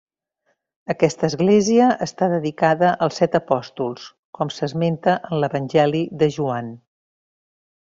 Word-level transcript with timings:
Aquesta 0.93 1.27
església 1.31 1.89
està 2.07 2.31
dedicada 2.33 2.95
als 3.09 3.21
set 3.23 3.39
apòstols, 3.43 4.09
com 4.41 4.55
s'esmenta 4.57 5.19
en 5.31 5.43
l'Evangeli 5.45 6.07
de 6.25 6.35
Joan. 6.41 6.77